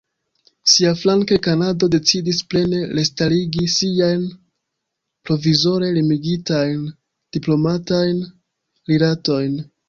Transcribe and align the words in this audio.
Siaflanke 0.75 1.35
Kanado 1.47 1.89
decidis 1.95 2.39
plene 2.53 2.79
restarigi 2.99 3.65
siajn 3.73 4.23
provizore 5.29 5.91
limigitajn 5.99 6.89
diplomatajn 7.39 8.27
rilatojn. 8.95 9.63